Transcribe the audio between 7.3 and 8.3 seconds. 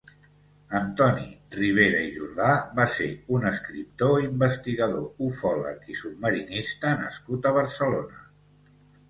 a Barcelona.